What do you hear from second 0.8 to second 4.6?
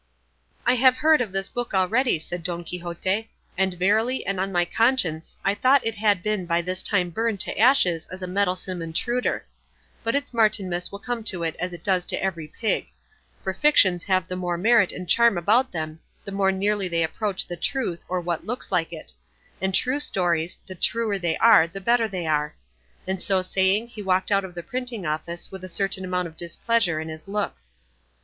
heard of this book already," said Don Quixote, "and verily and on